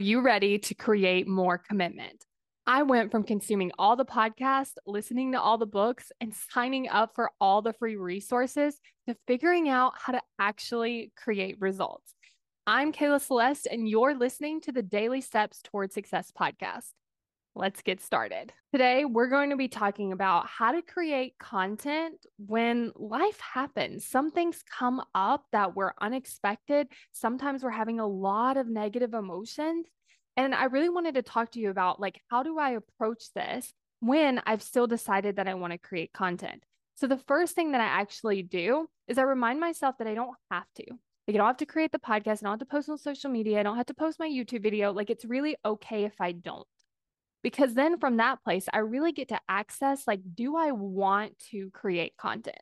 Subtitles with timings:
[0.00, 2.24] you ready to create more commitment?
[2.68, 7.12] I went from consuming all the podcasts, listening to all the books, and signing up
[7.16, 12.14] for all the free resources to figuring out how to actually create results.
[12.64, 16.92] I'm Kayla Celeste, and you're listening to the Daily Steps Toward Success podcast.
[17.58, 18.52] Let's get started.
[18.70, 24.06] Today, we're going to be talking about how to create content when life happens.
[24.06, 26.86] Some things come up that were unexpected.
[27.10, 29.88] Sometimes we're having a lot of negative emotions.
[30.36, 33.72] And I really wanted to talk to you about like how do I approach this
[33.98, 36.62] when I've still decided that I want to create content.
[36.94, 40.36] So the first thing that I actually do is I remind myself that I don't
[40.52, 40.84] have to.
[41.26, 43.30] Like, I don't have to create the podcast, I don't have to post on social
[43.30, 44.92] media, I don't have to post my YouTube video.
[44.92, 46.66] Like, it's really okay if I don't
[47.42, 51.70] because then from that place i really get to access like do i want to
[51.70, 52.56] create content?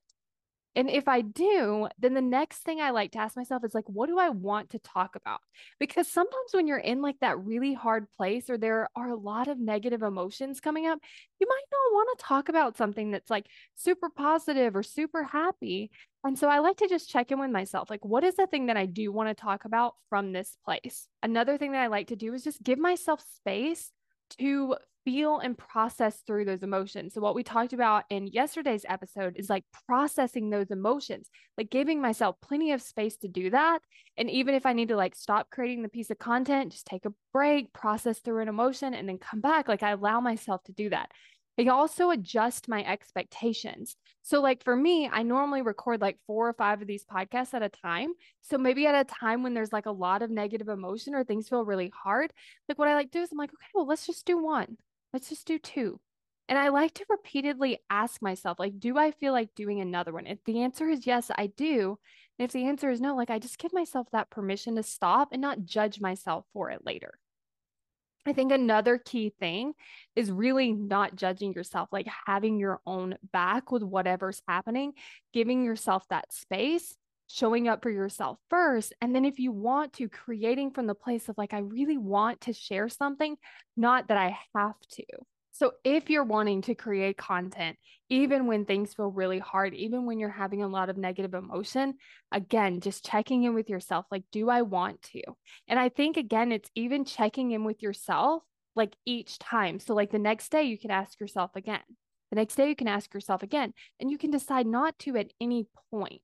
[0.75, 3.89] And if i do then the next thing i like to ask myself is like
[3.89, 5.41] what do i want to talk about?
[5.81, 9.49] Because sometimes when you're in like that really hard place or there are a lot
[9.49, 10.99] of negative emotions coming up
[11.41, 15.91] you might not want to talk about something that's like super positive or super happy.
[16.25, 18.67] And so I like to just check in with myself like, what is the thing
[18.67, 21.07] that I do want to talk about from this place?
[21.23, 23.93] Another thing that I like to do is just give myself space
[24.39, 27.15] to feel and process through those emotions.
[27.15, 32.03] So, what we talked about in yesterday's episode is like processing those emotions, like giving
[32.03, 33.79] myself plenty of space to do that.
[34.17, 37.05] And even if I need to like stop creating the piece of content, just take
[37.05, 40.73] a break, process through an emotion, and then come back, like I allow myself to
[40.73, 41.11] do that.
[41.59, 43.97] I also adjust my expectations.
[44.23, 47.63] So, like for me, I normally record like four or five of these podcasts at
[47.63, 48.13] a time.
[48.43, 51.49] So, maybe at a time when there's like a lot of negative emotion or things
[51.49, 52.33] feel really hard,
[52.69, 54.77] like what I like to do is I'm like, okay, well, let's just do one.
[55.13, 56.01] Let's just do two.
[56.49, 60.27] And I like to repeatedly ask myself, like, do I feel like doing another one?
[60.27, 61.99] If the answer is yes, I do.
[62.39, 65.29] And if the answer is no, like, I just give myself that permission to stop
[65.33, 67.19] and not judge myself for it later.
[68.27, 69.75] I think another key thing
[70.17, 74.93] is really not judging yourself, like having your own back with whatever's happening,
[75.33, 76.97] giving yourself that space,
[77.29, 78.93] showing up for yourself first.
[79.01, 82.43] And then if you want to, creating from the place of like, I really want
[82.43, 83.37] to share something,
[83.77, 85.05] not that I have to.
[85.59, 87.79] So, if you're wanting to create content,
[88.11, 91.95] even when things feel really hard, even when you're having a lot of negative emotion,
[92.31, 95.23] again, just checking in with yourself like, do I want to?
[95.67, 98.43] And I think, again, it's even checking in with yourself
[98.75, 99.79] like each time.
[99.81, 101.81] So, like the next day, you can ask yourself again.
[102.31, 105.33] The next day, you can ask yourself again, and you can decide not to at
[105.41, 106.21] any point.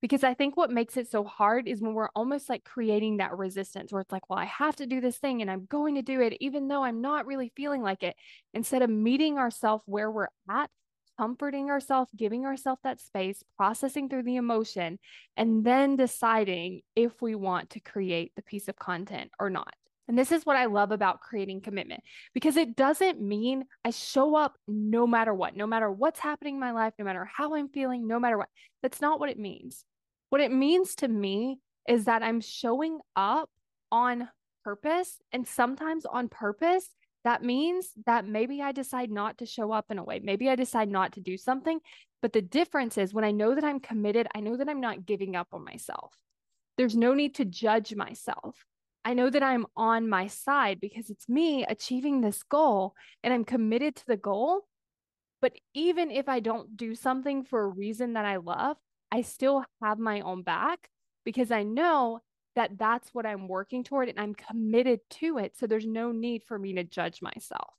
[0.00, 3.36] Because I think what makes it so hard is when we're almost like creating that
[3.36, 6.02] resistance where it's like, well, I have to do this thing and I'm going to
[6.02, 8.16] do it, even though I'm not really feeling like it.
[8.54, 10.70] Instead of meeting ourselves where we're at,
[11.18, 14.98] comforting ourselves, giving ourselves that space, processing through the emotion,
[15.36, 19.74] and then deciding if we want to create the piece of content or not.
[20.10, 22.02] And this is what I love about creating commitment
[22.34, 26.60] because it doesn't mean I show up no matter what, no matter what's happening in
[26.60, 28.48] my life, no matter how I'm feeling, no matter what.
[28.82, 29.84] That's not what it means.
[30.30, 33.50] What it means to me is that I'm showing up
[33.92, 34.28] on
[34.64, 35.18] purpose.
[35.30, 36.88] And sometimes on purpose,
[37.22, 40.18] that means that maybe I decide not to show up in a way.
[40.18, 41.78] Maybe I decide not to do something.
[42.20, 45.06] But the difference is when I know that I'm committed, I know that I'm not
[45.06, 46.16] giving up on myself.
[46.76, 48.66] There's no need to judge myself.
[49.04, 53.44] I know that I'm on my side because it's me achieving this goal and I'm
[53.44, 54.66] committed to the goal.
[55.40, 58.76] But even if I don't do something for a reason that I love,
[59.10, 60.90] I still have my own back
[61.24, 62.20] because I know
[62.56, 65.56] that that's what I'm working toward and I'm committed to it.
[65.56, 67.74] So there's no need for me to judge myself.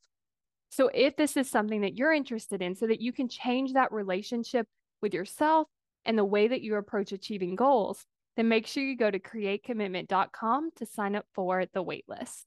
[0.69, 3.91] So if this is something that you're interested in, so that you can change that
[3.91, 4.67] relationship
[5.01, 5.67] with yourself
[6.05, 8.05] and the way that you approach achieving goals,
[8.41, 12.45] then make sure you go to createcommitment.com to sign up for the waitlist.